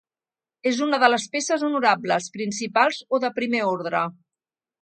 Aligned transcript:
És 0.71 0.79
una 0.85 0.99
de 1.03 1.09
les 1.13 1.27
peces 1.35 1.67
honorables, 1.69 2.31
principals 2.39 3.01
o 3.19 3.23
de 3.27 3.33
primer 3.39 3.65
ordre. 3.75 4.07